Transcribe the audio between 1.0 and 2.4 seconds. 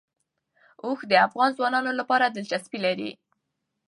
د افغان ځوانانو لپاره